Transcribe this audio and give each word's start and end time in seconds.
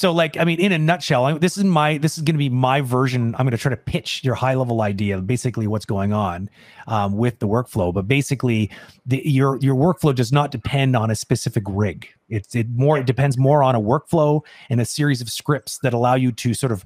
So, 0.00 0.12
like, 0.12 0.38
I 0.38 0.44
mean, 0.46 0.58
in 0.60 0.72
a 0.72 0.78
nutshell, 0.78 1.26
I- 1.26 1.36
this 1.36 1.58
is 1.58 1.64
my 1.64 1.98
this 1.98 2.16
is 2.16 2.24
going 2.24 2.32
to 2.34 2.38
be 2.38 2.48
my 2.48 2.80
version. 2.80 3.34
I'm 3.34 3.44
going 3.44 3.50
to 3.50 3.58
try 3.58 3.68
to 3.68 3.76
pitch 3.76 4.24
your 4.24 4.34
high 4.34 4.54
level 4.54 4.80
idea, 4.80 5.20
basically 5.20 5.66
what's 5.66 5.84
going 5.84 6.14
on 6.14 6.48
um, 6.86 7.18
with 7.18 7.38
the 7.38 7.46
workflow. 7.46 7.92
But 7.92 8.08
basically, 8.08 8.70
the, 9.04 9.20
your 9.22 9.58
your 9.58 9.74
workflow 9.74 10.14
does 10.14 10.32
not 10.32 10.52
depend 10.52 10.96
on 10.96 11.10
a 11.10 11.14
specific 11.14 11.64
rig. 11.68 12.08
It's 12.30 12.54
it 12.54 12.70
more 12.70 12.96
it 12.96 13.04
depends 13.04 13.36
more 13.36 13.62
on 13.62 13.74
a 13.74 13.80
workflow 13.80 14.40
and 14.70 14.80
a 14.80 14.86
series 14.86 15.20
of 15.20 15.28
scripts 15.28 15.80
that 15.82 15.92
allow 15.92 16.14
you 16.14 16.32
to 16.32 16.54
sort 16.54 16.72
of 16.72 16.82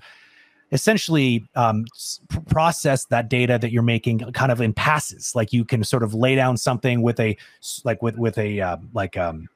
essentially 0.72 1.48
um, 1.54 1.84
pr- 2.28 2.40
process 2.40 3.04
that 3.04 3.28
data 3.28 3.60
that 3.60 3.70
you're 3.70 3.84
making 3.84 4.18
kind 4.32 4.50
of 4.50 4.60
in 4.60 4.72
passes. 4.72 5.36
Like 5.36 5.52
you 5.52 5.64
can 5.64 5.84
sort 5.84 6.02
of 6.02 6.14
lay 6.14 6.34
down 6.34 6.56
something 6.56 7.00
with 7.00 7.20
a 7.20 7.36
like 7.84 8.02
with 8.02 8.18
with 8.18 8.36
a 8.38 8.60
uh, 8.60 8.78
like 8.92 9.16
um 9.16 9.48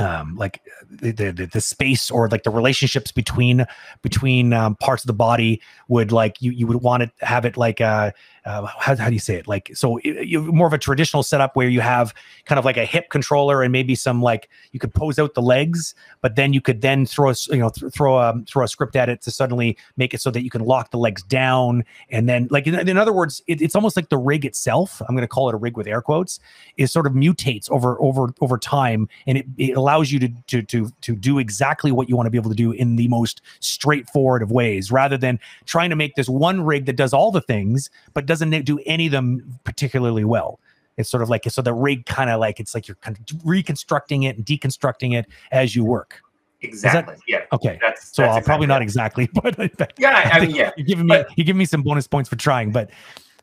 um 0.00 0.36
like 0.36 0.62
the, 0.90 1.12
the 1.12 1.46
the 1.52 1.60
space 1.60 2.10
or 2.10 2.28
like 2.28 2.42
the 2.42 2.50
relationships 2.50 3.12
between 3.12 3.64
between 4.02 4.52
um, 4.52 4.76
parts 4.76 5.02
of 5.02 5.06
the 5.06 5.12
body 5.12 5.60
would 5.88 6.12
like 6.12 6.40
you 6.40 6.50
you 6.52 6.66
would 6.66 6.82
want 6.82 7.02
to 7.02 7.26
have 7.26 7.44
it 7.44 7.56
like 7.56 7.80
uh, 7.80 8.10
uh 8.44 8.66
how, 8.66 8.96
how 8.96 9.08
do 9.08 9.12
you 9.14 9.18
say 9.18 9.36
it? 9.36 9.46
Like 9.48 9.70
so 9.74 9.98
i- 9.98 10.20
you 10.20 10.42
more 10.52 10.66
of 10.66 10.72
a 10.72 10.78
traditional 10.78 11.22
setup 11.22 11.56
where 11.56 11.68
you 11.68 11.80
have 11.80 12.14
kind 12.44 12.58
of 12.58 12.64
like 12.64 12.76
a 12.76 12.84
hip 12.84 13.10
controller 13.10 13.62
and 13.62 13.72
maybe 13.72 13.94
some 13.94 14.22
like 14.22 14.48
you 14.72 14.80
could 14.80 14.94
pose 14.94 15.18
out 15.18 15.34
the 15.34 15.42
legs 15.42 15.94
but 16.20 16.36
then 16.36 16.52
you 16.52 16.60
could 16.60 16.80
then 16.80 17.06
throw 17.06 17.30
a, 17.30 17.34
you 17.50 17.58
know 17.58 17.70
th- 17.70 17.92
throw 17.92 18.18
a 18.18 18.34
throw 18.46 18.64
a 18.64 18.68
script 18.68 18.96
at 18.96 19.08
it 19.08 19.20
to 19.22 19.30
suddenly 19.30 19.76
make 19.96 20.14
it 20.14 20.20
so 20.20 20.30
that 20.30 20.42
you 20.42 20.50
can 20.50 20.62
lock 20.62 20.90
the 20.90 20.98
legs 20.98 21.22
down 21.22 21.84
and 22.10 22.28
then 22.28 22.48
like 22.50 22.66
in, 22.66 22.74
in 22.88 22.96
other 22.96 23.12
words 23.12 23.42
it, 23.46 23.60
it's 23.60 23.74
almost 23.74 23.96
like 23.96 24.08
the 24.08 24.18
rig 24.18 24.44
itself 24.44 25.00
i'm 25.08 25.14
going 25.14 25.22
to 25.22 25.28
call 25.28 25.48
it 25.48 25.54
a 25.54 25.58
rig 25.58 25.76
with 25.76 25.86
air 25.86 26.00
quotes 26.00 26.38
is 26.76 26.92
sort 26.92 27.06
of 27.06 27.12
mutates 27.12 27.70
over 27.70 28.00
over 28.00 28.32
over 28.40 28.58
time 28.58 29.08
and 29.26 29.38
it, 29.38 29.46
it 29.58 29.76
allows 29.84 30.10
you 30.10 30.18
to 30.18 30.28
to 30.46 30.62
to 30.62 30.90
to 31.02 31.14
do 31.14 31.38
exactly 31.38 31.92
what 31.92 32.08
you 32.08 32.16
want 32.16 32.26
to 32.26 32.30
be 32.30 32.38
able 32.38 32.50
to 32.50 32.56
do 32.56 32.72
in 32.72 32.96
the 32.96 33.06
most 33.08 33.42
straightforward 33.60 34.42
of 34.42 34.50
ways 34.50 34.90
rather 34.90 35.18
than 35.18 35.38
trying 35.66 35.90
to 35.90 35.96
make 35.96 36.14
this 36.14 36.28
one 36.28 36.62
rig 36.62 36.86
that 36.86 36.96
does 36.96 37.12
all 37.12 37.30
the 37.30 37.42
things 37.42 37.90
but 38.14 38.24
doesn't 38.26 38.50
do 38.64 38.78
any 38.86 39.06
of 39.06 39.12
them 39.12 39.26
particularly 39.64 40.24
well 40.24 40.58
it's 40.96 41.10
sort 41.10 41.22
of 41.22 41.28
like 41.28 41.44
so 41.50 41.60
the 41.60 41.74
rig 41.74 42.06
kind 42.06 42.30
of 42.30 42.40
like 42.40 42.58
it's 42.60 42.74
like 42.74 42.88
you're 42.88 42.94
kind 43.02 43.18
of 43.18 43.46
reconstructing 43.46 44.22
it 44.22 44.36
and 44.36 44.46
deconstructing 44.46 45.14
it 45.14 45.26
as 45.52 45.76
you 45.76 45.84
work 45.84 46.20
Exactly. 46.62 47.16
yeah. 47.28 47.40
okay 47.52 47.78
That's 47.82 48.14
so 48.16 48.22
that's 48.22 48.38
uh, 48.38 48.40
probably 48.40 48.64
exactly 48.82 49.28
not 49.34 49.44
exactly 49.44 49.70
but 49.78 49.92
Yeah, 49.98 50.16
I, 50.32 50.38
I 50.38 50.40
mean, 50.40 50.54
yeah. 50.56 50.70
you're 50.78 50.86
giving 50.86 51.04
me 51.06 51.16
But- 51.16 51.28
you're 51.36 51.44
giving 51.44 51.58
me 51.58 51.66
some 51.66 51.82
bonus 51.82 52.06
points 52.06 52.30
for 52.30 52.36
trying, 52.36 52.72
but 52.72 52.90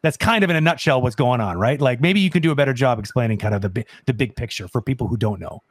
that's 0.02 0.18
kind 0.18 0.44
of 0.44 0.50
in 0.50 0.56
a 0.56 0.62
nutshell 0.62 1.00
what's 1.04 1.16
going 1.16 1.40
on, 1.42 1.60
right? 1.60 1.80
Like 1.80 2.02
maybe 2.02 2.20
you 2.20 2.32
can 2.32 2.42
do 2.42 2.50
a 2.50 2.56
better 2.56 2.74
job 2.74 2.98
explaining 2.98 3.38
kind 3.38 3.54
of 3.54 3.62
the 3.62 3.86
the 4.08 4.14
big 4.14 4.36
picture 4.36 4.68
for 4.68 4.82
people 4.82 5.08
who 5.08 5.16
don't 5.18 5.40
know. 5.40 5.62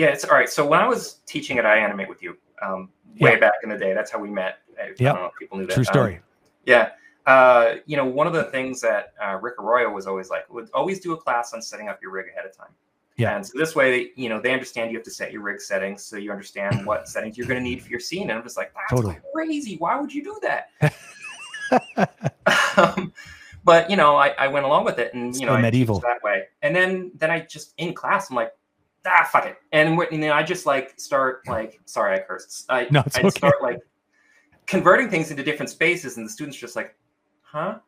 Yeah, 0.00 0.06
it's 0.06 0.24
all 0.24 0.30
right. 0.30 0.48
So 0.48 0.66
when 0.66 0.80
I 0.80 0.88
was 0.88 1.16
teaching 1.26 1.58
at 1.58 1.66
iAnimate 1.66 2.08
with 2.08 2.22
you, 2.22 2.34
um, 2.62 2.88
way 3.18 3.32
Yeah. 3.32 3.38
back 3.38 3.52
in 3.62 3.68
the 3.68 3.76
day, 3.76 3.92
that's 3.92 4.10
how 4.10 4.18
we 4.18 4.30
met. 4.30 4.60
I, 4.78 4.84
I 4.84 4.86
Yep. 4.86 4.96
don't 4.98 5.14
know 5.16 5.26
if 5.26 5.36
people 5.38 5.58
knew 5.58 5.66
that. 5.66 5.74
True 5.74 5.82
Um, 5.82 5.84
story. 5.84 6.20
yeah. 6.64 6.92
Uh, 7.26 7.74
you 7.84 7.98
know, 7.98 8.06
one 8.06 8.26
of 8.26 8.32
the 8.32 8.44
things 8.44 8.80
that 8.80 9.12
uh, 9.22 9.36
Rick 9.42 9.56
Arroyo 9.58 9.90
was 9.90 10.06
always 10.06 10.30
like, 10.30 10.50
would 10.50 10.70
always 10.72 11.00
do 11.00 11.12
a 11.12 11.18
class 11.18 11.52
on 11.52 11.60
setting 11.60 11.90
up 11.90 12.00
your 12.00 12.12
rig 12.12 12.28
ahead 12.32 12.46
of 12.46 12.56
time. 12.56 12.70
Yeah. 13.18 13.36
And 13.36 13.46
so 13.46 13.58
this 13.58 13.76
way, 13.76 14.12
you 14.16 14.30
know, 14.30 14.40
they 14.40 14.54
understand 14.54 14.90
you 14.90 14.96
have 14.96 15.04
to 15.04 15.10
set 15.10 15.32
your 15.32 15.42
rig 15.42 15.60
settings, 15.60 16.02
so 16.02 16.16
you 16.16 16.32
understand 16.32 16.82
what 16.86 17.06
settings 17.06 17.36
you're 17.36 17.46
going 17.46 17.62
to 17.62 17.62
need 17.62 17.82
for 17.82 17.90
your 17.90 18.00
scene. 18.00 18.30
And 18.30 18.32
I'm 18.32 18.42
just 18.42 18.56
like, 18.56 18.72
that's 18.72 18.88
Totally. 18.88 19.18
crazy. 19.34 19.76
Why 19.76 20.00
would 20.00 20.14
you 20.14 20.24
do 20.24 20.40
that? 20.40 20.70
um, 22.78 23.12
but 23.64 23.90
you 23.90 23.96
know, 23.98 24.16
I, 24.16 24.28
I 24.38 24.48
went 24.48 24.64
along 24.64 24.86
with 24.86 24.98
it, 24.98 25.12
and 25.12 25.34
you 25.34 25.40
So 25.40 25.46
know, 25.48 25.52
I 25.56 25.60
medieval. 25.60 26.00
that 26.00 26.22
way. 26.22 26.44
And 26.62 26.74
then 26.74 27.12
then 27.16 27.30
I 27.30 27.40
just 27.40 27.74
in 27.76 27.92
class, 27.92 28.30
I'm 28.30 28.36
like, 28.36 28.52
ah, 29.06 29.28
fuck 29.30 29.46
it. 29.46 29.56
And, 29.72 29.96
what- 29.96 30.10
and 30.12 30.22
then 30.22 30.32
I 30.32 30.42
just 30.42 30.66
like 30.66 30.98
start 30.98 31.46
like, 31.46 31.80
sorry, 31.86 32.16
I 32.16 32.20
cursed. 32.20 32.66
I 32.68 32.86
No, 32.90 33.02
it's 33.06 33.16
I'd 33.16 33.24
okay. 33.26 33.38
start 33.38 33.54
like 33.62 33.78
converting 34.66 35.08
things 35.10 35.30
into 35.30 35.42
different 35.42 35.70
spaces, 35.70 36.16
and 36.16 36.26
the 36.26 36.30
students 36.30 36.56
just 36.56 36.76
like, 36.76 36.94
huh? 37.42 37.78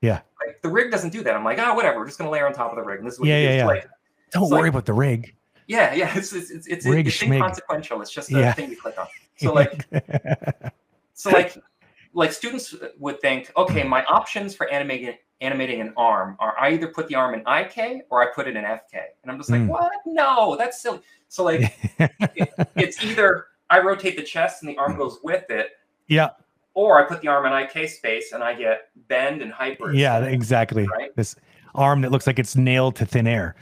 Yeah. 0.00 0.20
Like 0.46 0.60
the 0.62 0.68
rig 0.68 0.90
doesn't 0.90 1.10
do 1.10 1.22
that. 1.22 1.34
I'm 1.34 1.44
like, 1.44 1.58
oh, 1.58 1.74
whatever. 1.74 1.98
We're 1.98 2.06
just 2.06 2.18
gonna 2.18 2.30
layer 2.30 2.46
on 2.46 2.52
top 2.52 2.70
of 2.70 2.76
the 2.76 2.82
rig, 2.82 2.98
and 2.98 3.06
this 3.06 3.14
is 3.14 3.20
what 3.20 3.28
Yeah, 3.28 3.38
you 3.38 3.48
yeah, 3.48 3.56
yeah. 3.56 3.66
Like, 3.66 3.86
Don't 4.32 4.50
worry 4.50 4.62
like- 4.62 4.70
about 4.70 4.86
the 4.86 4.92
rig. 4.92 5.34
yeah, 5.66 5.94
yeah. 5.94 6.12
It's 6.16 6.32
it's 6.32 6.50
it's, 6.50 6.66
it's, 6.66 6.86
Rig 6.86 7.06
it's 7.06 7.16
schmig. 7.16 7.36
inconsequential. 7.36 8.00
It's 8.02 8.10
just 8.12 8.30
a 8.32 8.38
Yeah. 8.38 8.52
thing 8.52 8.70
you 8.70 8.76
click 8.76 8.98
on. 8.98 9.06
So 9.36 9.52
like 9.52 9.86
so 11.14 11.30
like 11.30 11.56
like 12.12 12.32
students 12.32 12.74
would 12.98 13.20
think 13.20 13.50
okay 13.56 13.82
my 13.82 14.04
options 14.04 14.54
for 14.54 14.70
animating 14.70 15.14
animating 15.40 15.80
an 15.80 15.92
arm. 15.96 16.36
Are 16.38 16.54
i 16.58 16.70
either 16.72 16.88
put 16.88 17.08
the 17.08 17.14
arm 17.16 17.34
in 17.34 17.40
ik 17.40 18.04
or 18.10 18.22
i 18.22 18.32
put 18.34 18.46
it 18.48 18.56
in 18.56 18.64
fk 18.64 18.94
and 19.22 19.30
i'm 19.30 19.36
just 19.38 19.50
like 19.50 19.60
Mm. 19.62 19.68
what? 19.68 19.92
No 20.06 20.56
that's 20.56 20.80
silly. 20.80 21.00
So 21.28 21.44
like 21.44 21.60
it- 21.98 22.52
it's 22.76 23.04
either 23.04 23.46
i 23.70 23.80
rotate 23.80 24.16
the 24.16 24.22
chest 24.22 24.62
and 24.62 24.70
the 24.70 24.76
arm 24.78 24.96
goes 24.96 25.18
with 25.22 25.50
it 25.50 25.70
yeah, 26.06 26.30
or 26.74 27.02
i 27.02 27.08
put 27.08 27.20
the 27.22 27.28
arm 27.28 27.46
in 27.46 27.52
ik 27.52 27.88
space 27.90 28.32
and 28.32 28.42
i 28.44 28.54
get 28.54 28.88
bend 29.08 29.42
and 29.42 29.52
hyper. 29.52 29.92
Yeah, 29.92 30.18
exactly. 30.24 30.86
right? 30.86 31.14
This 31.16 31.34
arm 31.74 32.02
that 32.02 32.12
looks 32.12 32.26
like 32.26 32.38
it's 32.38 32.54
nailed 32.56 32.94
to 32.96 33.06
thin 33.06 33.26
air. 33.26 33.56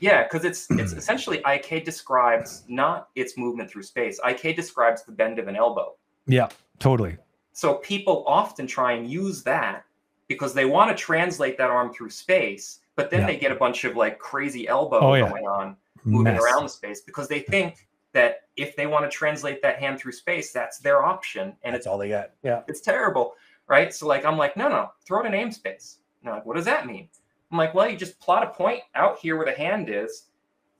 yeah 0.00 0.22
because 0.24 0.44
it's 0.44 0.66
it's 0.82 0.92
essentially 0.92 1.42
ik 1.46 1.84
describes 1.84 2.62
not 2.68 3.08
its 3.14 3.36
movement 3.36 3.70
through 3.70 3.82
space. 3.82 4.20
Ik 4.24 4.54
describes 4.54 5.02
the 5.04 5.12
bend 5.12 5.38
of 5.38 5.48
an 5.48 5.56
elbow. 5.56 5.94
Yeah, 6.26 6.48
totally. 6.78 7.16
So 7.52 7.74
people 7.76 8.22
often 8.26 8.66
try 8.66 8.92
and 8.92 9.10
use 9.10 9.42
that 9.44 9.85
because 10.28 10.54
they 10.54 10.64
want 10.64 10.90
to 10.90 10.96
translate 11.02 11.56
that 11.58 11.70
arm 11.70 11.92
through 11.92 12.10
space, 12.10 12.80
but 12.96 13.10
then 13.10 13.20
Yeah. 13.20 13.26
they 13.26 13.36
get 13.36 13.52
a 13.52 13.56
bunch 13.56 13.84
of 13.84 13.96
like 13.96 14.18
crazy 14.18 14.66
elbow 14.68 14.98
Oh, 15.00 15.14
yeah. 15.14 15.28
going 15.28 15.46
on 15.46 15.76
moving 16.04 16.34
Mess. 16.34 16.42
around 16.42 16.64
the 16.64 16.68
space 16.68 17.00
because 17.00 17.28
they 17.28 17.40
think 17.40 17.86
that 18.12 18.42
if 18.56 18.74
they 18.76 18.86
want 18.86 19.04
to 19.04 19.10
translate 19.10 19.60
that 19.62 19.78
hand 19.78 19.98
through 19.98 20.12
space, 20.12 20.52
that's 20.52 20.78
their 20.78 21.04
option. 21.04 21.54
And 21.62 21.74
That's 21.74 21.80
it's 21.82 21.86
all 21.86 21.98
they 21.98 22.08
got. 22.08 22.30
Yeah. 22.42 22.62
it's 22.68 22.80
terrible, 22.80 23.34
right? 23.68 23.92
So 23.92 24.06
like 24.06 24.24
I'm 24.24 24.38
like, 24.38 24.56
no, 24.56 24.68
no, 24.68 24.90
throw 25.06 25.20
it 25.22 25.26
in 25.26 25.34
aim 25.34 25.50
space. 25.52 25.98
And 26.20 26.28
they're 26.28 26.34
like, 26.34 26.46
what 26.46 26.56
does 26.56 26.64
that 26.64 26.86
mean? 26.86 27.08
I'm 27.52 27.58
like, 27.58 27.74
well, 27.74 27.88
you 27.88 27.96
just 27.96 28.18
plot 28.18 28.42
a 28.42 28.48
point 28.48 28.82
out 28.94 29.18
here 29.18 29.36
where 29.36 29.46
the 29.46 29.52
hand 29.52 29.88
is, 29.90 30.24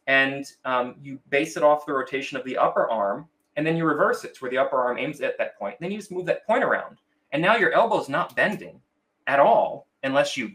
and 0.08 0.44
um, 0.64 0.96
you 1.00 1.18
base 1.28 1.56
it 1.56 1.62
off 1.62 1.86
the 1.86 1.92
rotation 1.92 2.36
of 2.36 2.44
the 2.44 2.56
upper 2.56 2.88
arm, 2.90 3.28
and 3.56 3.66
then 3.66 3.76
you 3.76 3.84
reverse 3.84 4.24
it 4.24 4.34
to 4.34 4.40
where 4.40 4.50
the 4.50 4.58
upper 4.58 4.76
arm 4.80 4.98
aims 4.98 5.20
at 5.20 5.38
that 5.38 5.56
point. 5.58 5.76
Then 5.80 5.90
you 5.92 5.98
just 5.98 6.10
move 6.10 6.26
that 6.26 6.44
point 6.46 6.64
around, 6.64 6.98
and 7.32 7.40
now 7.42 7.56
your 7.56 7.72
elbow's 7.72 8.08
not 8.08 8.34
bending 8.34 8.80
at 9.26 9.40
all 9.40 9.86
unless 10.02 10.36
you 10.36 10.52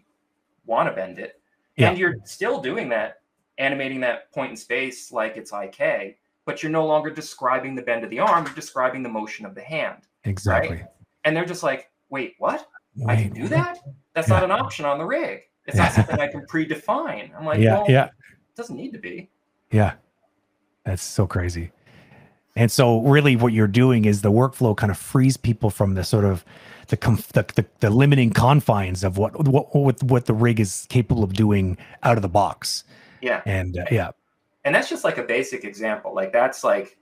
want 0.65 0.87
to 0.89 0.95
bend 0.95 1.19
it, 1.19 1.41
Yeah. 1.75 1.89
and 1.89 1.97
you're 1.97 2.15
still 2.23 2.61
doing 2.61 2.89
that, 2.89 3.21
animating 3.57 3.99
that 4.01 4.31
point 4.31 4.51
in 4.51 4.57
space 4.57 5.11
like 5.11 5.37
it's 5.37 5.51
IK, 5.51 6.17
but 6.45 6.63
you're 6.63 6.71
no 6.71 6.85
longer 6.85 7.09
describing 7.09 7.75
the 7.75 7.81
bend 7.81 8.03
of 8.03 8.09
the 8.09 8.19
arm. 8.19 8.45
You're 8.45 8.55
describing 8.55 9.03
the 9.03 9.09
motion 9.09 9.45
of 9.45 9.55
the 9.55 9.61
hand 9.61 10.07
Exactly. 10.23 10.83
and 11.25 11.35
they're 11.35 11.45
just 11.45 11.63
like, 11.63 11.91
"Wait, 12.09 12.35
what? 12.39 12.67
I 13.07 13.15
can 13.15 13.33
do 13.33 13.47
that? 13.49 13.79
That's 14.13 14.27
not 14.27 14.43
an 14.43 14.51
option 14.51 14.85
on 14.85 14.97
the 14.97 15.05
rig. 15.05 15.43
It's 15.65 15.77
not 15.77 15.91
something 15.91 16.19
I 16.19 16.27
can 16.27 16.45
predefine." 16.45 17.35
I'm 17.37 17.45
like, 17.45 17.59
Yeah, 17.59 17.77
"Well, 17.79 17.85
yeah. 17.89 18.05
it 18.05 18.55
doesn't 18.55 18.75
need 18.75 18.93
to 18.93 18.99
be." 18.99 19.29
Yeah. 19.71 19.93
That's 20.83 21.03
so 21.03 21.27
crazy. 21.27 21.71
And 22.55 22.71
so 22.71 23.01
really 23.01 23.35
what 23.35 23.53
you're 23.53 23.67
doing 23.67 24.05
is 24.05 24.21
the 24.21 24.31
workflow 24.31 24.75
kind 24.75 24.91
of 24.91 24.97
frees 24.97 25.37
people 25.37 25.69
from 25.69 25.93
the 25.93 26.03
sort 26.03 26.25
of 26.25 26.43
the 26.87 26.97
conf- 26.97 27.31
the, 27.31 27.45
the, 27.55 27.65
the 27.79 27.89
limiting 27.89 28.31
confines 28.31 29.03
of 29.03 29.17
what 29.17 29.47
what 29.47 29.73
what 29.75 30.03
what 30.03 30.25
the 30.25 30.33
rig 30.33 30.59
is 30.59 30.85
capable 30.89 31.23
of 31.23 31.33
doing 31.33 31.77
out 32.03 32.17
of 32.17 32.21
the 32.21 32.29
box. 32.29 32.83
Yeah, 33.21 33.41
And 33.45 33.77
uh, 33.77 33.85
yeah. 33.91 34.11
and 34.65 34.73
that's 34.75 34.89
just 34.89 35.03
like 35.03 35.17
a 35.17 35.23
basic 35.23 35.63
example. 35.63 36.13
Like 36.13 36.33
that's 36.33 36.63
like 36.63 36.97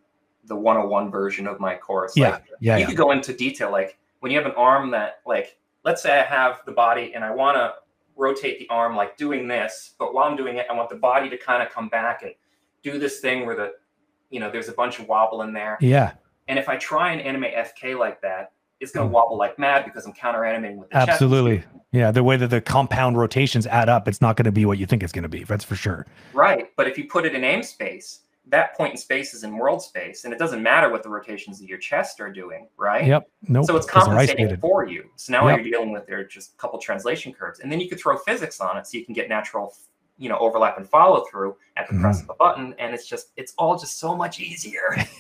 the 0.45 0.55
101 0.55 1.09
version 1.11 1.47
of 1.47 1.59
my 1.59 1.75
course. 1.75 2.15
Yeah. 2.15 2.31
Like, 2.31 2.43
Yeah. 2.59 2.75
you 2.75 2.81
yeah. 2.81 2.87
could 2.87 2.97
go 2.97 3.11
into 3.11 3.33
detail. 3.33 3.71
Like 3.71 3.97
when 4.19 4.31
you 4.31 4.37
have 4.37 4.45
an 4.47 4.55
arm 4.57 4.91
that, 4.91 5.21
like, 5.25 5.57
let's 5.85 6.01
say 6.03 6.19
I 6.19 6.23
have 6.23 6.61
the 6.65 6.71
body 6.71 7.13
and 7.15 7.23
I 7.23 7.31
want 7.31 7.55
to 7.57 7.73
rotate 8.15 8.59
the 8.59 8.67
arm 8.69 8.95
like 8.95 9.15
doing 9.17 9.47
this, 9.47 9.93
but 9.97 10.13
while 10.13 10.25
I'm 10.29 10.35
doing 10.35 10.57
it, 10.57 10.65
I 10.69 10.73
want 10.73 10.89
the 10.89 10.95
body 10.95 11.29
to 11.29 11.37
kind 11.37 11.63
of 11.63 11.69
come 11.69 11.87
back 11.87 12.21
and 12.23 12.33
do 12.83 12.99
this 12.99 13.19
thing 13.21 13.45
where 13.45 13.55
the, 13.55 13.73
you 14.29 14.39
know, 14.39 14.51
there's 14.51 14.69
a 14.69 14.73
bunch 14.73 14.99
of 14.99 15.07
wobble 15.07 15.41
in 15.41 15.53
there. 15.53 15.77
Yeah. 15.81 16.13
And 16.47 16.57
if 16.57 16.69
I 16.69 16.77
try 16.77 17.11
and 17.11 17.21
animate 17.21 17.53
FK 17.55 17.97
like 17.97 18.21
that, 18.21 18.51
it's 18.79 18.91
going 18.91 19.07
Mm. 19.07 19.11
to 19.11 19.13
wobble 19.13 19.37
like 19.37 19.59
mad 19.59 19.85
because 19.85 20.05
I'm 20.05 20.13
counter 20.13 20.45
animating 20.45 20.77
with 20.79 20.89
the 20.89 20.95
chest. 20.95 21.09
Absolutely. 21.09 21.63
Yeah, 21.91 22.11
the 22.11 22.23
way 22.23 22.37
that 22.37 22.47
the 22.49 22.61
compound 22.61 23.17
rotations 23.17 23.67
add 23.67 23.89
up, 23.89 24.07
it's 24.07 24.21
not 24.21 24.35
going 24.37 24.45
to 24.45 24.51
be 24.51 24.65
what 24.65 24.77
you 24.77 24.85
think 24.85 25.03
it's 25.03 25.11
going 25.11 25.23
to 25.23 25.29
be. 25.29 25.43
That's 25.43 25.65
for 25.65 25.75
sure. 25.75 26.05
Right. 26.33 26.69
But 26.77 26.87
if 26.87 26.97
you 26.97 27.05
put 27.07 27.25
it 27.25 27.33
in 27.35 27.43
aim 27.43 27.63
space, 27.63 28.21
that 28.47 28.75
point 28.75 28.91
in 28.91 28.97
space 28.97 29.33
is 29.33 29.43
in 29.43 29.57
world 29.57 29.81
space, 29.81 30.23
and 30.23 30.33
it 30.33 30.39
doesn't 30.39 30.63
matter 30.63 30.89
what 30.89 31.03
the 31.03 31.09
rotations 31.09 31.61
of 31.61 31.67
your 31.67 31.77
chest 31.77 32.19
are 32.21 32.31
doing, 32.31 32.67
right? 32.77 33.05
Yep. 33.05 33.29
Nope. 33.47 33.65
So 33.65 33.75
it's 33.75 33.85
compensating 33.85 34.55
for 34.57 34.87
you. 34.87 35.09
So 35.17 35.33
now 35.33 35.41
all 35.41 35.49
Yep. 35.49 35.59
you're 35.61 35.71
dealing 35.71 35.91
with 35.91 36.09
are 36.09 36.23
just 36.23 36.53
a 36.53 36.57
couple 36.57 36.79
translation 36.79 37.31
curves, 37.33 37.59
and 37.59 37.71
then 37.71 37.79
you 37.79 37.87
could 37.89 37.99
throw 37.99 38.17
physics 38.17 38.59
on 38.61 38.77
it, 38.77 38.87
so 38.87 38.97
you 38.97 39.05
can 39.05 39.13
get 39.13 39.29
natural, 39.29 39.75
you 40.19 40.29
know, 40.29 40.37
overlap 40.37 40.77
and 40.77 40.87
follow 40.87 41.25
through 41.31 41.55
at 41.77 41.87
the 41.87 41.93
Mm-hmm. 41.93 42.03
press 42.03 42.21
of 42.21 42.29
a 42.29 42.33
button, 42.35 42.75
and 42.77 42.93
it's 42.93 43.07
just 43.07 43.29
it's 43.37 43.53
all 43.57 43.77
just 43.77 43.97
so 43.99 44.15
much 44.15 44.39
easier. 44.39 44.95